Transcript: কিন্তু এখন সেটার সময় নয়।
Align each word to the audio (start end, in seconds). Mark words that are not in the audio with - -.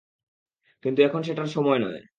কিন্তু 0.83 0.99
এখন 1.03 1.21
সেটার 1.23 1.49
সময় 1.55 1.79
নয়। 1.79 2.01